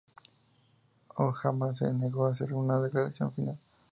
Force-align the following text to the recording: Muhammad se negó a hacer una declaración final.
Muhammad 1.19 1.73
se 1.73 1.93
negó 1.93 2.25
a 2.25 2.31
hacer 2.31 2.51
una 2.55 2.81
declaración 2.81 3.31
final. 3.33 3.59